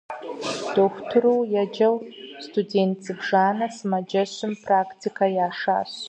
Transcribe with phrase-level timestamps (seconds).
[0.73, 1.95] Дохутыру еджэу
[2.45, 5.91] студент зыбжанэ сымаджэщым практикэ яшащ.